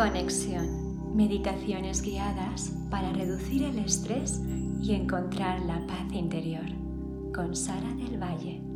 [0.00, 1.14] Conexión.
[1.14, 4.40] Meditaciones guiadas para reducir el estrés
[4.80, 6.64] y encontrar la paz interior.
[7.34, 8.69] Con Sara del Valle.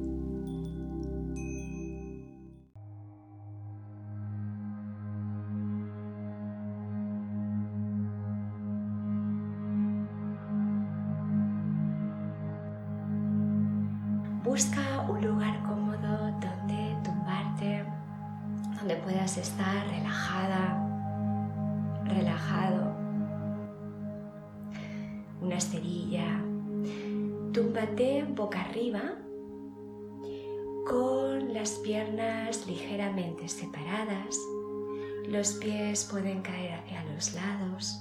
[35.34, 38.00] Los pies pueden caer hacia los lados.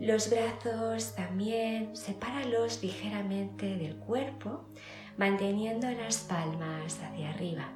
[0.00, 4.64] Los brazos también, sepáralos ligeramente del cuerpo,
[5.16, 7.68] manteniendo las palmas hacia arriba.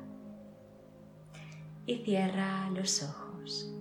[1.87, 3.73] Y cierra los ojos.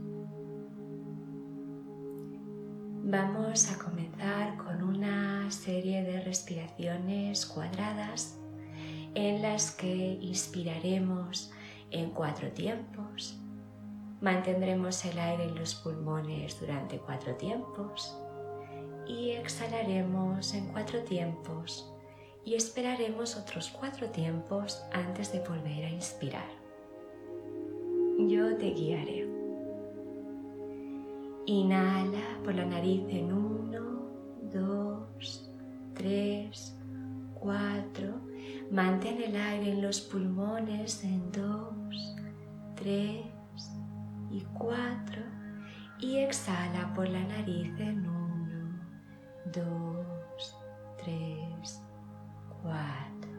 [3.03, 8.37] Vamos a comenzar con una serie de respiraciones cuadradas
[9.15, 11.51] en las que inspiraremos
[11.91, 13.39] en cuatro tiempos,
[14.21, 18.17] mantendremos el aire en los pulmones durante cuatro tiempos
[19.07, 21.91] y exhalaremos en cuatro tiempos
[22.43, 26.49] y esperaremos otros cuatro tiempos antes de volver a inspirar.
[28.27, 29.27] Yo te guiaré.
[31.45, 34.05] Inhala por la nariz en uno,
[34.43, 35.51] dos,
[35.93, 36.75] tres,
[37.33, 38.30] cuatro.
[38.71, 42.15] Mantén el aire en los pulmones en dos,
[42.75, 43.25] tres
[44.29, 45.21] y cuatro.
[45.99, 48.21] Y exhala por la nariz en uno
[49.53, 50.55] dos,
[51.03, 51.81] tres,
[52.61, 53.31] cuatro.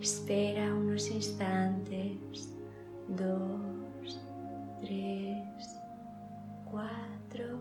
[0.00, 2.54] Espera unos instantes.
[3.08, 4.20] Dos,
[4.80, 5.80] tres,
[6.70, 7.60] cuatro.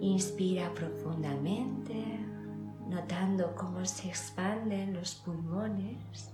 [0.00, 1.77] Inspira profundamente,
[3.00, 6.32] notando cómo se expanden los pulmones.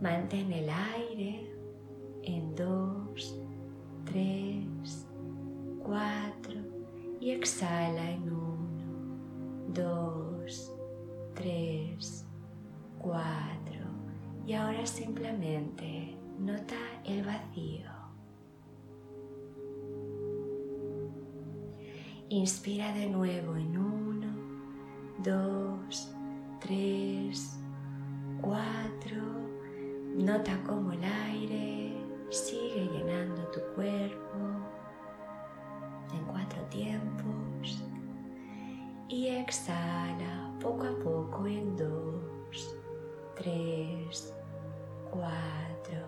[0.00, 1.52] Mantén el aire
[2.22, 3.40] en dos,
[4.04, 5.06] tres,
[5.82, 6.60] cuatro
[7.20, 8.48] y exhala en uno
[9.74, 10.72] dos,
[11.34, 12.26] tres,
[12.98, 13.86] cuatro.
[14.46, 17.98] Y ahora simplemente nota el vacío.
[22.30, 23.97] Inspira de nuevo en uno,
[25.28, 26.10] dos,
[26.60, 27.58] tres,
[28.40, 29.22] cuatro.
[30.16, 31.96] Nota cómo el aire
[32.30, 34.38] sigue llenando tu cuerpo
[36.12, 37.82] en cuatro tiempos
[39.08, 42.76] y exhala poco a poco en dos,
[43.36, 44.34] tres,
[45.10, 46.06] cuatro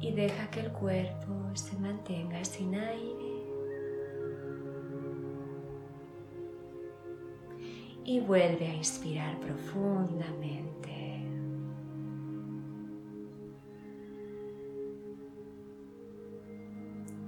[0.00, 3.31] y deja que el cuerpo se mantenga sin aire.
[8.12, 11.24] Y vuelve a inspirar profundamente.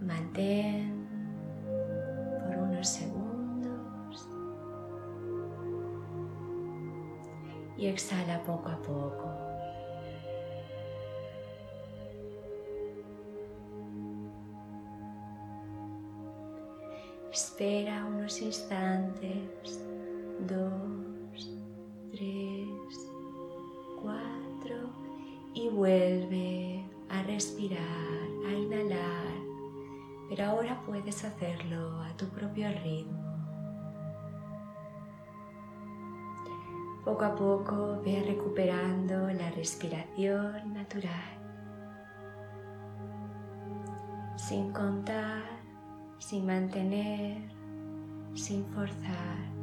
[0.02, 1.08] Mantén
[2.44, 4.28] por unos segundos
[7.78, 9.30] y exhala poco a poco.
[17.32, 19.80] Espera unos instantes,
[20.46, 21.50] dos,
[22.12, 23.10] tres,
[24.02, 24.76] cuatro
[25.54, 27.80] y vuelve a respirar,
[28.46, 29.32] a inhalar,
[30.28, 33.22] pero ahora puedes hacerlo a tu propio ritmo.
[37.04, 41.38] Poco a poco ve recuperando la respiración natural,
[44.36, 45.42] sin contar,
[46.18, 47.42] sin mantener,
[48.34, 49.53] sin forzar.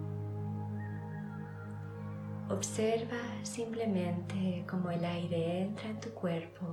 [2.51, 6.66] Observa simplemente cómo el aire entra en tu cuerpo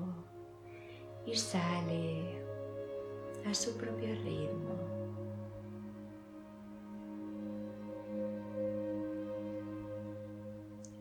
[1.24, 2.42] y sale
[3.48, 4.74] a su propio ritmo.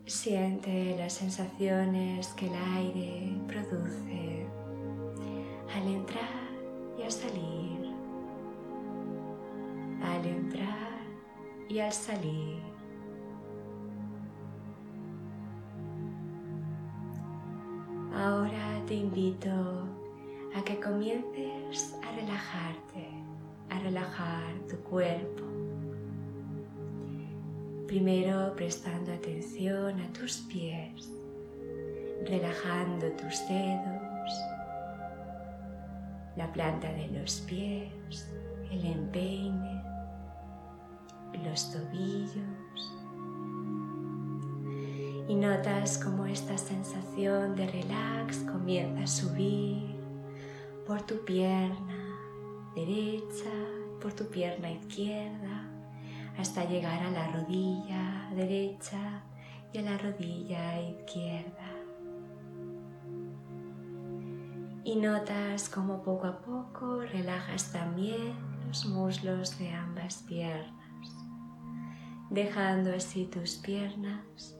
[0.05, 4.45] Siente las sensaciones que el aire produce
[5.75, 6.51] al entrar
[6.99, 7.95] y al salir,
[10.03, 11.01] al entrar
[11.67, 12.76] y al salir.
[18.27, 19.49] Ahora te invito
[20.53, 23.07] a que comiences a relajarte,
[23.69, 25.43] a relajar tu cuerpo
[27.87, 31.09] Primero prestando atención a tus pies,
[32.25, 34.31] relajando tus dedos,
[36.35, 38.29] la planta de los pies,
[38.69, 39.81] el empeine,
[41.45, 42.56] los tobillos.
[45.27, 49.97] Y notas como esta sensación de relax comienza a subir
[50.85, 52.17] por tu pierna
[52.73, 53.51] derecha,
[54.01, 55.69] por tu pierna izquierda,
[56.37, 59.21] hasta llegar a la rodilla derecha
[59.73, 61.73] y a la rodilla izquierda.
[64.85, 68.33] Y notas como poco a poco relajas también
[68.65, 71.13] los muslos de ambas piernas,
[72.29, 74.57] dejando así tus piernas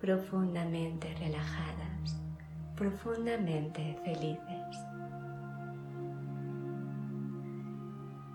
[0.00, 2.16] profundamente relajadas,
[2.74, 4.76] profundamente felices.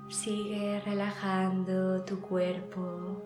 [0.09, 3.23] Sigue relajando tu cuerpo,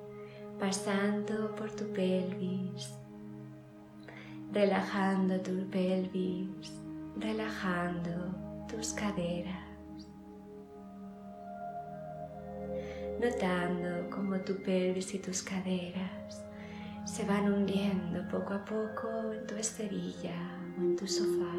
[0.57, 2.93] pasando por tu pelvis,
[4.53, 6.71] relajando tu pelvis,
[7.17, 8.33] relajando
[8.69, 9.67] tus caderas.
[13.19, 16.48] Notando cómo tu pelvis y tus caderas
[17.05, 20.35] se van hundiendo poco a poco en tu esterilla
[20.77, 21.55] o en tu sofá.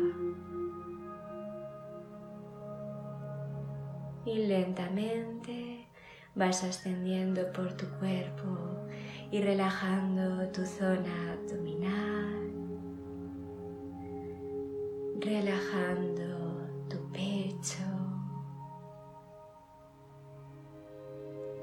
[4.25, 5.89] Y lentamente
[6.35, 8.87] vas ascendiendo por tu cuerpo
[9.31, 12.51] y relajando tu zona abdominal,
[15.21, 17.50] relajando tu pecho.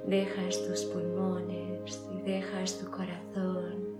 [0.07, 3.99] Dejas tus pulmones y dejas tu corazón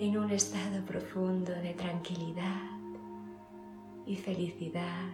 [0.00, 2.70] en un estado profundo de tranquilidad
[4.06, 5.10] y felicidad.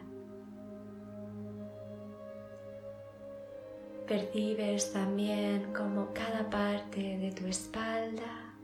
[4.06, 8.55] Percibes también como cada parte de tu espalda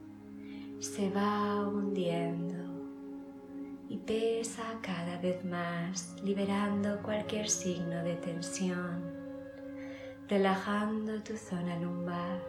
[0.78, 2.54] se va hundiendo
[3.88, 9.13] y pesa cada vez más, liberando cualquier signo de tensión,
[10.28, 12.40] relajando tu zona lumbar,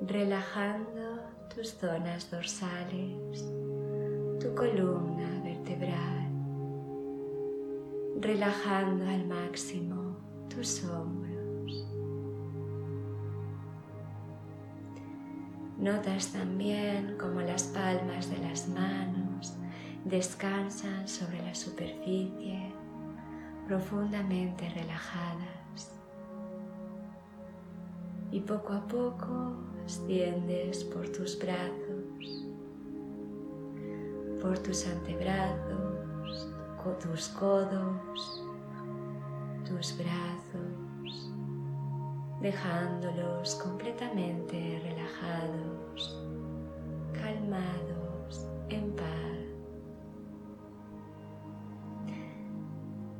[0.00, 1.20] relajando
[1.52, 3.44] tus zonas dorsales,
[4.40, 6.30] tu columna vertebral,
[8.20, 10.16] relajando al máximo
[10.48, 11.34] tus hombros.
[15.78, 19.54] Notas también como las palmas de las manos
[20.04, 22.72] descansan sobre la superficie
[23.66, 25.63] profundamente relajadas.
[28.34, 29.54] Y poco a poco
[29.84, 32.44] extiendes por tus brazos,
[34.42, 36.48] por tus antebrazos,
[36.98, 38.44] tus codos,
[39.64, 41.30] tus brazos,
[42.42, 46.20] dejándolos completamente relajados,
[47.12, 49.06] calmados, en paz.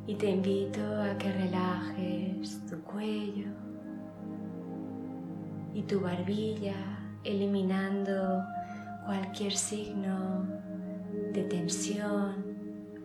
[0.08, 3.63] Y te invito a que relajes tu cuello
[5.74, 6.76] y tu barbilla,
[7.24, 8.44] eliminando
[9.04, 10.46] cualquier signo
[11.32, 12.54] de tensión,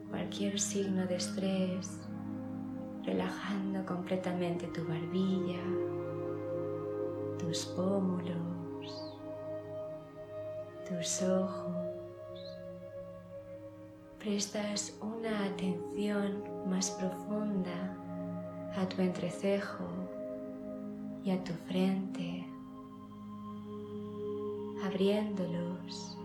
[0.10, 2.08] cualquier signo de estrés,
[3.04, 5.60] relajando completamente tu barbilla,
[7.40, 9.16] tus pómulos,
[10.88, 11.76] tus ojos.
[14.20, 17.96] Prestas una atención más profunda
[18.76, 19.86] a tu entrecejo
[21.24, 22.39] y a tu frente,
[25.00, 26.18] abriéndolos,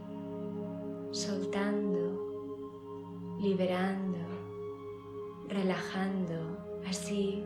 [1.12, 4.18] soltando, liberando,
[5.48, 7.44] relajando así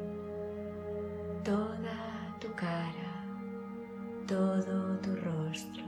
[1.44, 3.26] toda tu cara,
[4.26, 5.84] todo tu rostro.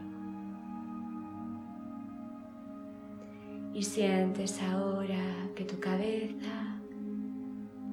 [3.72, 6.82] Y sientes ahora que tu cabeza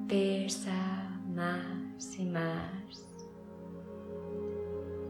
[0.06, 3.06] pesa más y más.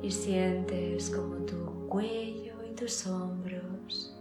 [0.01, 1.58] Y sientes como tu
[1.89, 4.15] cuello y tus hombros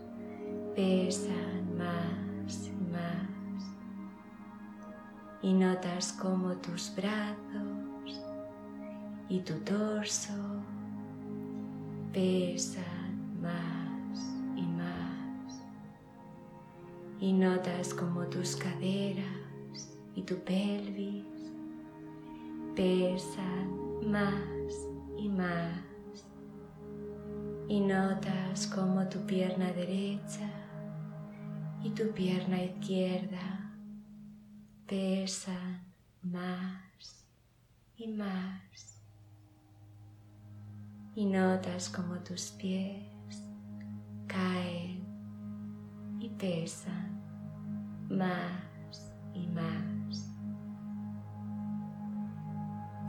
[0.76, 3.28] pesan más y más.
[5.42, 8.24] Y notas como tus brazos
[9.30, 10.34] y tu torso
[12.14, 14.20] pesan más
[14.56, 15.62] y más.
[17.20, 19.26] Y notas como tus caderas
[20.16, 21.26] y tu pelvis
[22.76, 25.87] pesan más y más.
[27.70, 30.50] Y notas como tu pierna derecha
[31.84, 33.74] y tu pierna izquierda
[34.88, 35.84] pesan
[36.24, 37.26] más
[37.98, 39.02] y más
[41.14, 43.04] y notas como tus pies
[44.28, 45.06] caen
[46.20, 47.22] y pesan
[48.10, 49.88] más y más.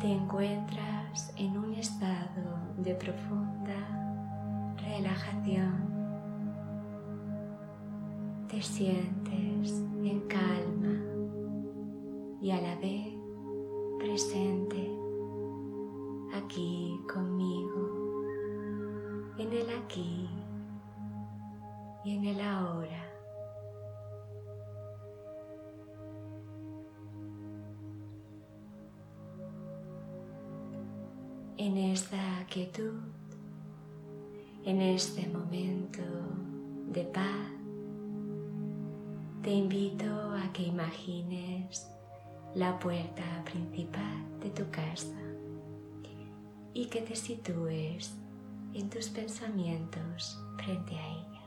[0.01, 4.08] te encuentras en un estado de profunda
[4.89, 5.89] relajación.
[8.49, 10.97] Te sientes en calma
[12.41, 13.15] y a la vez
[13.99, 14.91] presente
[16.35, 18.25] aquí conmigo,
[19.39, 20.29] en el aquí
[22.05, 23.05] y en el ahora.
[31.59, 33.18] En esta quietud,
[34.69, 36.03] en este momento
[36.93, 37.25] de paz,
[39.43, 41.89] te invito a que imagines
[42.55, 45.17] la puerta principal de tu casa
[46.75, 48.15] y que te sitúes
[48.75, 51.45] en tus pensamientos frente a ella.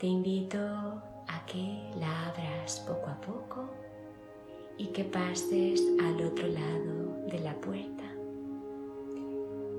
[0.00, 3.85] Te invito a que la abras poco a poco
[4.78, 8.04] y que pases al otro lado de la puerta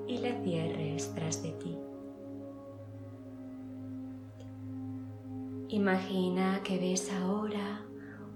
[0.08, 1.78] y la cierres tras de ti.
[5.70, 7.82] Imagina que ves ahora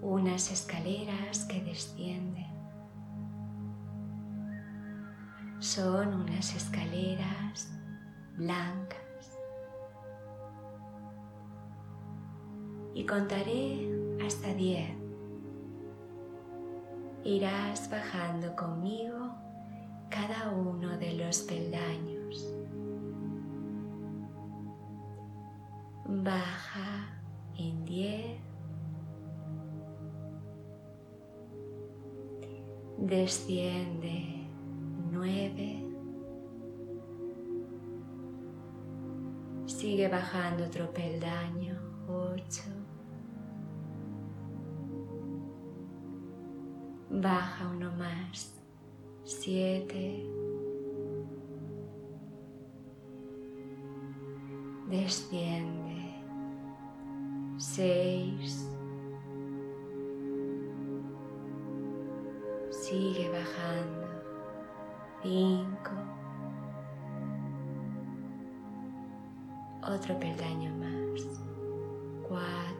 [0.01, 2.51] unas escaleras que descienden.
[5.60, 7.72] Son unas escaleras
[8.36, 8.98] blancas.
[12.94, 13.89] Y contaré
[14.25, 15.00] hasta diez.
[17.24, 19.36] Irás bajando conmigo
[20.10, 22.51] cada uno de los peldaños.
[26.06, 27.22] Baja
[27.58, 28.40] en 10,
[32.98, 34.48] desciende
[35.12, 35.86] 9,
[39.68, 41.71] sigue bajando otro peldaño
[47.12, 48.58] baja uno más.
[49.24, 50.25] 7,
[54.89, 55.91] desciende.
[57.58, 58.68] Seis,
[62.72, 64.08] sigue bajando,
[65.22, 65.91] cinco,
[69.84, 71.39] otro peldaño más,
[72.27, 72.71] cuatro,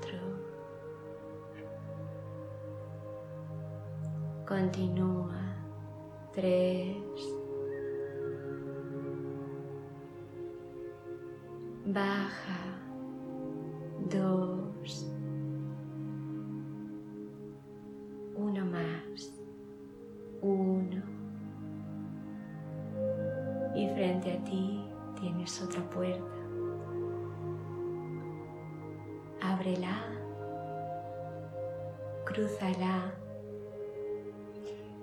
[4.72, 5.58] continúa,
[6.34, 6.96] tres,
[11.88, 12.80] baja,
[14.10, 15.12] dos,
[18.34, 19.44] uno más,
[20.42, 21.04] uno.
[23.76, 24.86] Y frente a ti
[25.20, 26.24] tienes otra puerta.
[29.42, 30.02] Ábrela,
[32.24, 33.12] crúzala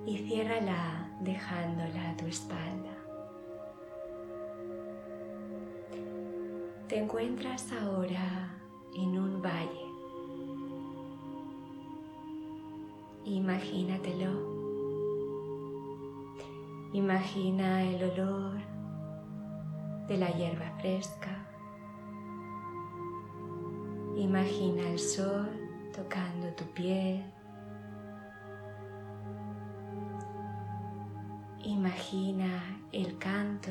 [0.06, 2.98] y ciérrala dejándola a tu espalda.
[6.88, 8.56] Te encuentras ahora
[8.96, 9.88] en un valle.
[13.24, 14.58] Imagínatelo.
[16.94, 18.58] Imagina el olor
[20.08, 21.46] de la hierba fresca.
[24.16, 25.50] Imagina el sol
[25.94, 27.22] tocando tu piel.
[31.68, 33.68] Imagina el canto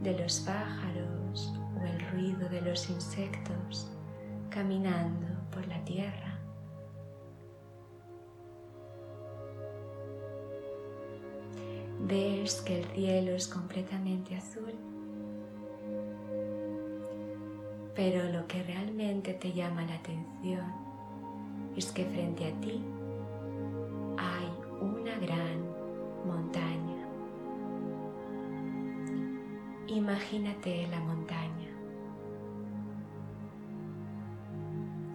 [0.00, 3.86] de los pájaros o el ruido de los insectos
[4.48, 6.38] caminando por la tierra.
[12.06, 14.72] Ves que el cielo es completamente azul,
[17.94, 20.64] pero lo que realmente te llama la atención
[21.76, 22.82] es que frente a ti
[30.20, 31.70] Imagínate la montaña.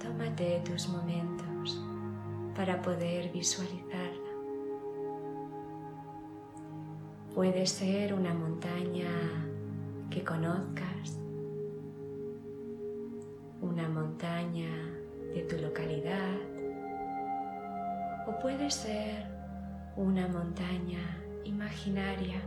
[0.02, 1.80] Tómate tus momentos
[2.56, 4.32] para poder visualizarla.
[7.36, 9.12] Puede ser una montaña
[10.10, 11.20] que conozcas,
[13.62, 14.72] una montaña
[15.36, 16.36] de tu localidad
[18.28, 19.28] o puede ser
[19.96, 22.42] una montaña imaginaria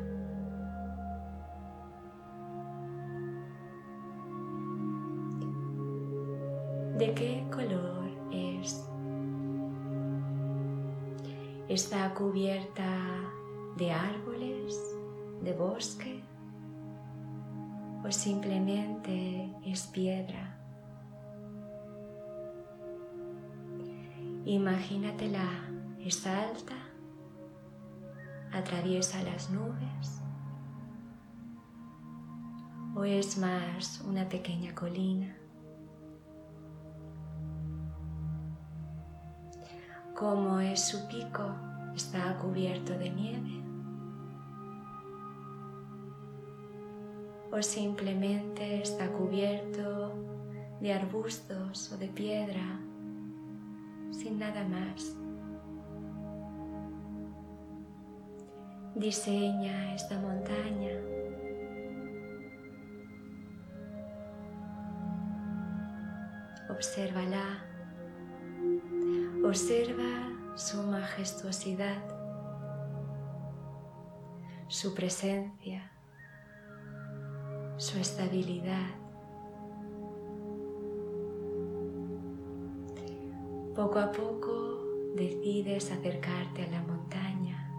[11.80, 12.90] ¿Está cubierta
[13.76, 14.96] de árboles,
[15.44, 16.24] de bosque
[18.04, 20.58] o simplemente es piedra?
[24.44, 25.48] Imagínatela,
[26.00, 26.74] es alta,
[28.52, 30.20] atraviesa las nubes
[32.96, 35.37] o es más una pequeña colina.
[40.18, 41.44] Como es su pico,
[41.94, 43.62] está cubierto de nieve.
[47.52, 50.12] O simplemente está cubierto
[50.80, 52.80] de arbustos o de piedra
[54.10, 55.16] sin nada más.
[58.96, 60.98] Diseña esta montaña.
[66.68, 67.77] Obsérvala.
[69.48, 72.04] Observa su majestuosidad,
[74.66, 75.90] su presencia,
[77.78, 78.90] su estabilidad.
[83.74, 87.72] Poco a poco decides acercarte a la montaña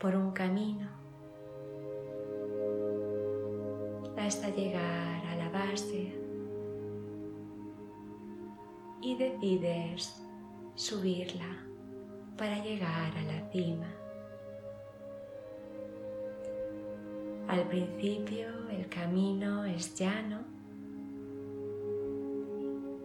[0.00, 0.88] por un camino
[4.16, 6.18] hasta llegar a la base
[9.02, 10.25] y decides
[10.76, 11.66] subirla
[12.36, 13.92] para llegar a la cima.
[17.48, 20.40] Al principio el camino es llano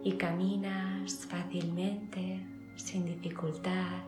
[0.04, 2.44] y caminas fácilmente,
[2.76, 4.02] sin dificultad.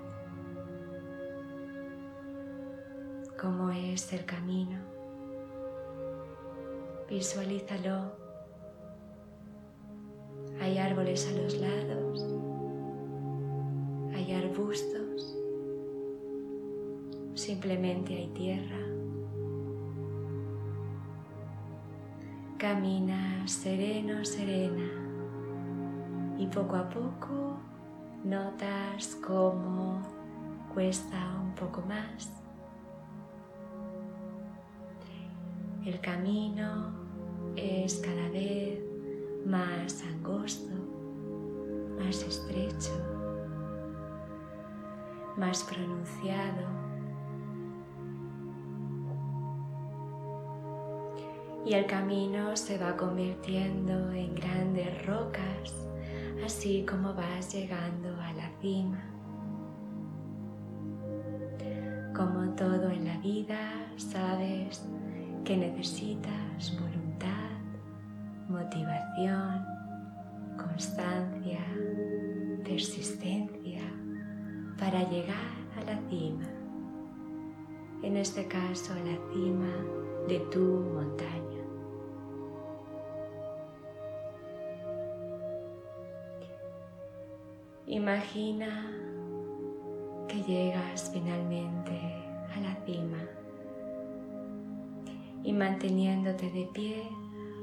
[3.41, 4.79] ¿Cómo es el camino?
[7.09, 8.13] Visualízalo.
[10.61, 12.44] Hay árboles a los lados,
[14.25, 15.37] hay arbustos,
[17.35, 18.79] simplemente hay tierra.
[22.57, 24.89] Camina sereno, serena
[26.39, 27.59] y poco a poco
[28.25, 30.01] notas cómo
[30.73, 32.33] cuesta un poco más.
[35.85, 36.95] El camino
[37.57, 38.81] es cada vez
[39.45, 40.73] más angosto,
[41.99, 43.14] más estrecho,
[45.37, 46.85] más pronunciado.
[51.67, 55.85] Y el camino se va convirtiendo en grandes rocas
[56.45, 59.03] así como vas llegando a la cima.
[62.15, 64.85] Como todo en la vida, sabes
[65.45, 67.51] que necesitas voluntad,
[68.49, 69.65] motivación,
[70.57, 71.65] constancia,
[72.65, 73.81] persistencia
[74.79, 76.47] para llegar a la cima.
[78.03, 79.73] En este caso, a la cima
[80.29, 81.63] de tu montaña.
[87.87, 88.91] Imagina
[90.29, 92.01] que llegas finalmente
[92.55, 93.23] a la cima
[95.45, 97.03] y manteniéndote de pie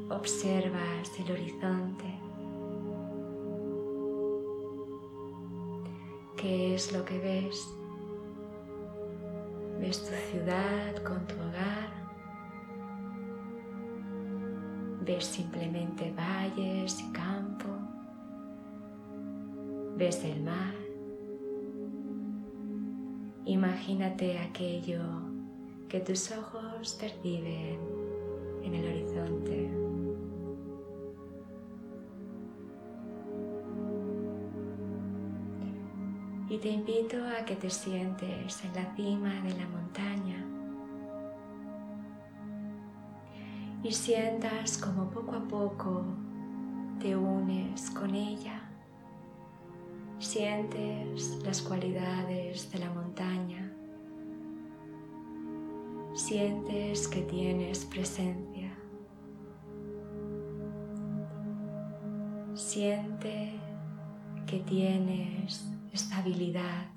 [0.09, 2.20] observas el horizonte.
[6.41, 7.67] ¿Qué es lo que ves?
[9.79, 11.91] ¿Ves tu ciudad con tu hogar?
[15.05, 17.71] ¿Ves simplemente valles y campos?
[20.01, 20.73] ves el mar.
[23.45, 25.03] Imagínate aquello
[25.87, 27.79] que tus ojos perciben
[28.63, 29.80] en el horizonte.
[36.51, 40.45] Y te invito a que te sientes en la cima de la montaña
[43.81, 46.03] y sientas como poco a poco
[46.99, 48.61] te unes con ella
[50.21, 53.73] Sientes las cualidades de la montaña.
[56.13, 58.71] Sientes que tienes presencia.
[62.53, 63.53] Siente
[64.45, 66.87] que tienes estabilidad.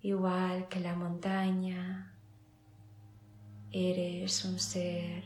[0.00, 2.12] Igual que la montaña,
[3.70, 5.24] eres un ser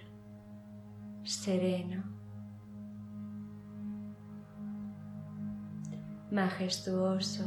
[1.25, 2.05] sereno
[6.31, 7.45] majestuoso,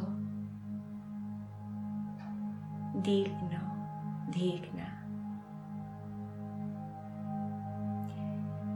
[3.03, 4.95] digno, digna.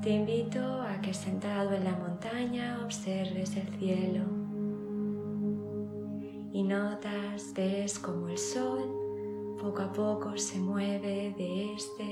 [0.01, 4.42] Te invito a que sentado en la montaña observes el cielo
[6.53, 12.03] y notas, ves como el sol poco a poco se mueve de este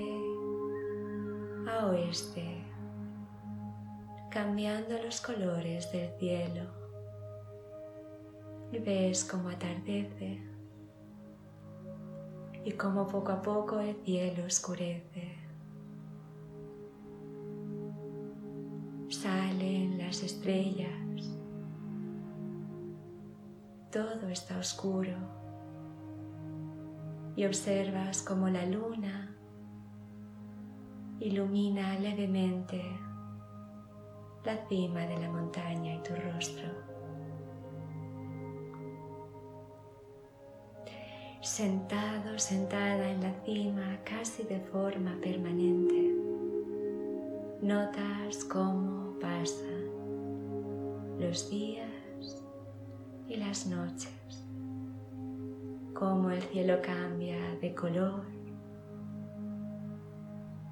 [1.70, 2.64] a oeste,
[4.32, 6.64] cambiando los colores del cielo
[8.72, 10.42] y ves cómo atardece
[12.64, 15.38] y cómo poco a poco el cielo oscurece.
[19.10, 21.11] Salen las estrellas,
[23.92, 25.12] todo está oscuro
[27.36, 29.36] y observas como la luna
[31.20, 32.82] ilumina levemente
[34.46, 36.92] la cima de la montaña y tu rostro.
[41.42, 46.16] sentado, sentada en la cima casi de forma permanente.
[47.62, 49.90] Notas cómo pasan
[51.20, 51.91] los días
[53.32, 54.44] y las noches,
[55.94, 58.26] cómo el cielo cambia de color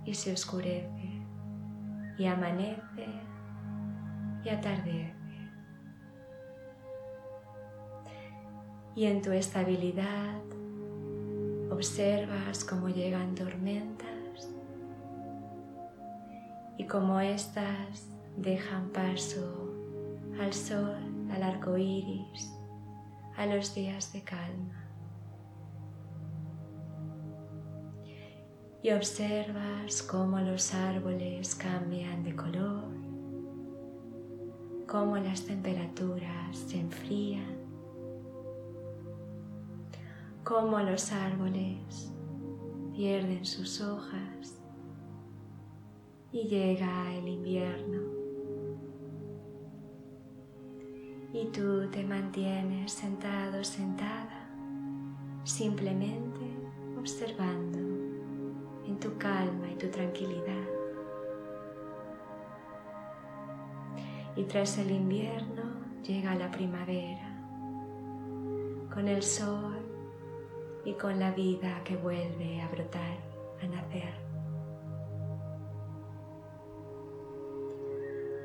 [0.06, 1.24] y se oscurece
[2.18, 3.08] y amanece
[4.44, 5.16] y atardece.
[8.96, 10.40] Y en tu estabilidad
[11.80, 14.50] Observas cómo llegan tormentas
[16.78, 19.72] y cómo éstas dejan paso
[20.42, 22.54] al sol, al arco iris,
[23.38, 24.86] a los días de calma.
[28.82, 32.86] Y observas cómo los árboles cambian de color,
[34.88, 37.60] cómo las temperaturas se enfrían
[40.50, 42.12] cómo los árboles
[42.96, 44.60] pierden sus hojas
[46.32, 47.99] y llega el invierno.
[51.42, 54.46] Y tú te mantienes sentado, sentada,
[55.46, 56.42] simplemente
[57.00, 57.78] observando
[58.86, 60.68] en tu calma y tu tranquilidad.
[64.36, 65.64] Y tras el invierno
[66.04, 67.42] llega la primavera,
[68.94, 69.80] con el sol
[70.84, 73.18] y con la vida que vuelve a brotar,
[73.64, 74.14] a nacer.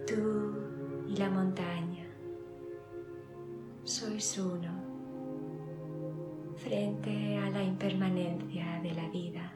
[0.07, 0.55] Tú
[1.09, 1.84] y la montaña
[3.95, 4.73] sois uno
[6.57, 9.53] frente a la impermanencia de la vida.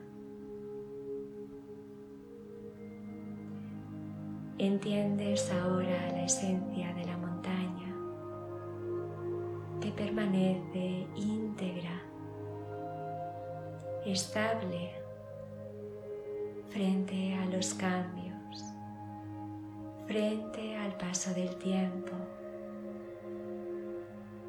[4.58, 7.92] Entiendes ahora la esencia de la montaña
[9.80, 12.00] que permanece íntegra
[14.06, 14.92] estable
[16.68, 18.62] frente a los cambios,
[20.06, 22.14] frente al paso del tiempo,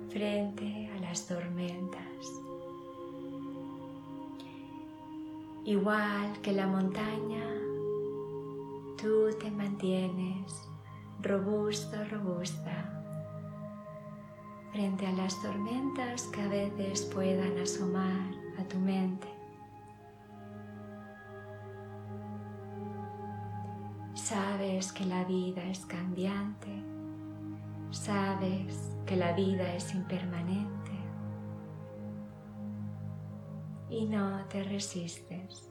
[0.09, 2.41] frente a las tormentas.
[5.65, 7.45] Igual que la montaña,
[9.01, 10.67] tú te mantienes
[11.21, 12.99] robusto, robusta
[14.71, 19.27] frente a las tormentas que a veces puedan asomar a tu mente.
[24.13, 26.83] Sabes que la vida es cambiante,
[28.09, 30.91] sabes que la vida es impermanente
[33.87, 35.69] y no te resistes.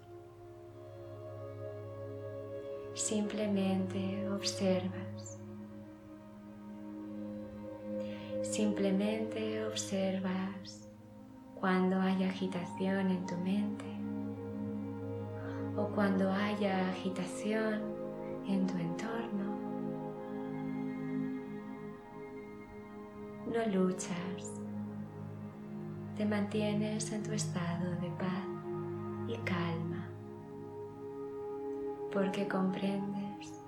[2.95, 5.41] Simplemente observas.
[8.43, 10.89] Simplemente observas
[11.59, 13.91] cuando hay agitación en tu mente
[15.77, 17.83] o cuando haya agitación
[18.47, 19.48] en tu entorno.
[23.59, 24.53] No luchas,
[26.17, 28.47] te mantienes en tu estado de paz
[29.27, 30.09] y calma,
[32.13, 33.61] porque comprendes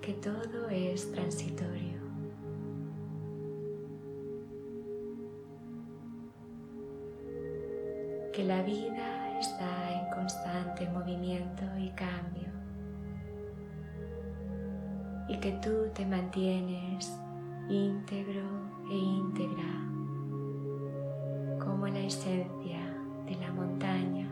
[0.00, 2.00] que todo es transitorio.
[8.32, 12.48] Que la vida está en constante movimiento y cambio
[15.28, 17.12] y que tú te mantienes
[17.68, 18.46] íntegro
[18.90, 19.88] e íntegra
[21.62, 22.80] como la esencia
[23.26, 24.26] de la montaña.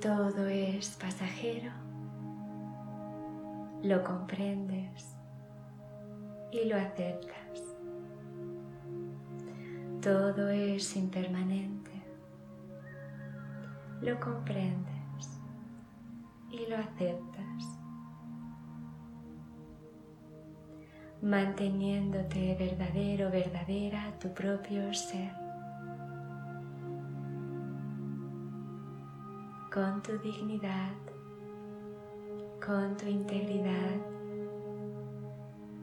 [0.00, 1.72] Todo es pasajero,
[3.82, 5.16] lo comprendes
[6.52, 7.76] y lo aceptas.
[10.00, 11.90] Todo es impermanente,
[14.00, 15.40] lo comprendes
[16.50, 17.31] y lo aceptas,
[21.32, 25.32] manteniéndote verdadero, verdadera tu propio ser,
[29.72, 30.96] con tu dignidad,
[32.60, 34.12] con tu integridad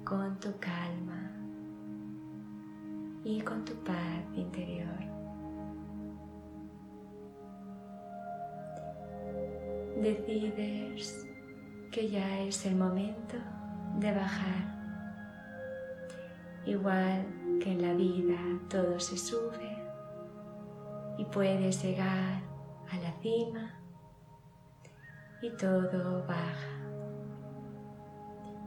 [0.09, 1.31] con tu calma
[3.23, 4.87] y con tu paz interior.
[10.01, 11.27] Decides
[11.91, 13.35] que ya es el momento
[13.99, 14.78] de bajar.
[16.65, 17.25] Igual
[17.61, 18.37] que en la vida
[18.69, 19.77] todo se sube
[21.17, 22.41] y puedes llegar
[22.89, 23.79] a la cima
[25.41, 26.79] y todo baja.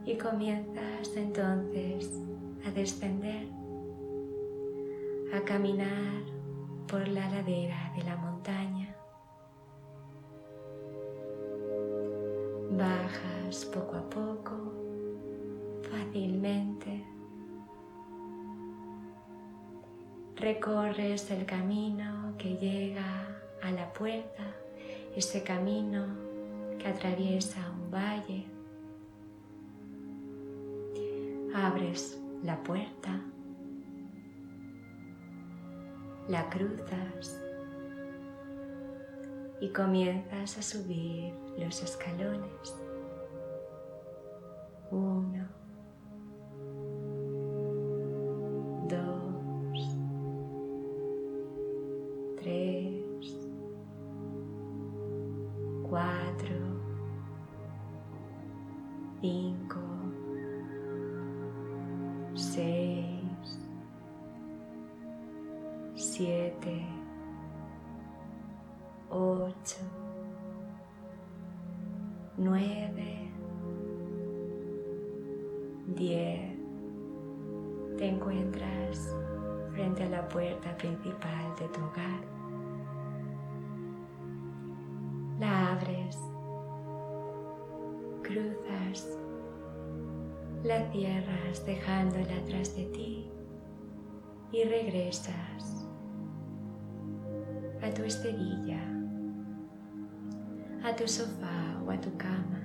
[0.05, 2.21] Y comienzas entonces
[2.65, 3.47] a descender,
[5.33, 6.23] a caminar
[6.87, 8.95] por la ladera de la montaña.
[12.71, 14.73] Bajas poco a poco,
[15.89, 16.72] fácilmente.
[20.43, 24.43] Recorres el camino que llega a la puerta,
[25.15, 26.05] ese camino
[26.77, 28.45] que atraviesa un valle.
[31.55, 33.21] Abres la puerta,
[36.27, 37.39] la cruzas
[39.61, 42.75] y comienzas a subir los escalones.
[88.33, 89.19] Cruzas,
[90.63, 93.29] la cierras dejándola atrás de ti
[94.51, 95.87] y regresas
[97.81, 98.81] a tu esterilla,
[100.83, 102.61] a tu sofá o a tu cama.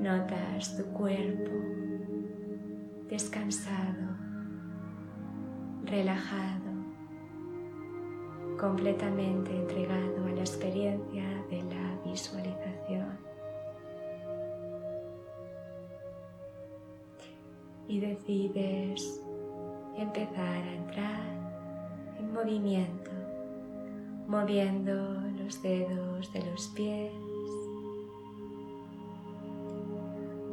[0.00, 1.52] Notas tu cuerpo
[3.08, 4.16] descansado,
[5.84, 6.72] relajado,
[8.58, 13.18] completamente entregado la experiencia de la visualización.
[17.88, 19.20] Y decides
[19.96, 21.22] empezar a entrar
[22.18, 23.10] en movimiento,
[24.26, 24.94] moviendo
[25.38, 27.12] los dedos de los pies,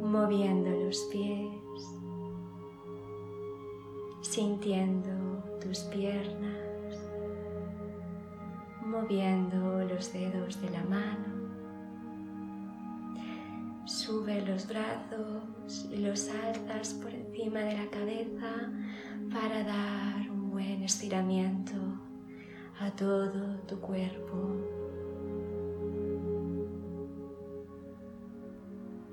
[0.01, 1.49] moviendo los pies,
[4.21, 5.09] sintiendo
[5.61, 6.68] tus piernas,
[9.01, 11.39] moviendo los dedos de la mano.
[13.85, 18.71] Sube los brazos y los alzas por encima de la cabeza
[19.31, 21.75] para dar un buen estiramiento
[22.79, 24.55] a todo tu cuerpo.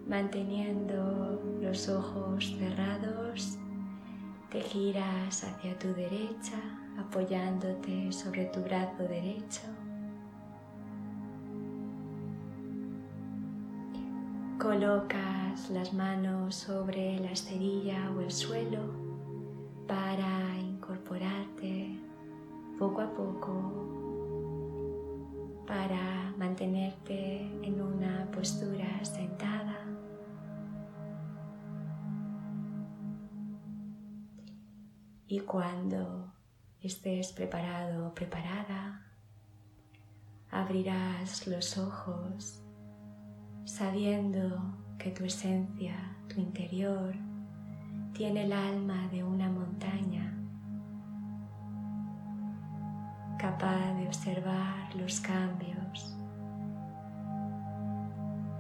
[0.07, 3.59] Manteniendo los ojos cerrados,
[4.51, 6.59] te giras hacia tu derecha,
[6.99, 9.76] apoyándote sobre tu brazo derecho.
[14.79, 18.93] Colocas las manos sobre la esterilla o el suelo
[19.89, 21.99] para incorporarte
[22.79, 23.55] poco a poco,
[25.67, 29.79] para mantenerte en una postura sentada.
[35.27, 36.35] Y cuando
[36.83, 39.07] estés preparado o preparada,
[40.51, 42.66] abrirás los ojos
[43.67, 44.61] sabiendo
[44.97, 45.97] que tu esencia,
[46.29, 47.13] tu interior,
[48.15, 50.33] tiene el alma de una montaña,
[53.39, 56.17] capaz de observar los cambios,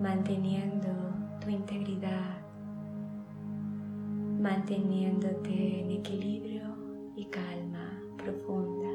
[0.01, 0.88] manteniendo
[1.40, 2.38] tu integridad,
[4.40, 6.77] manteniéndote en equilibrio
[7.14, 8.86] y calma profunda.